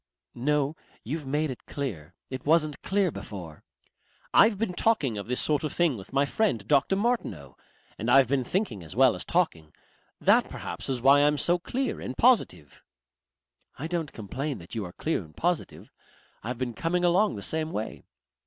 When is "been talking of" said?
4.57-5.27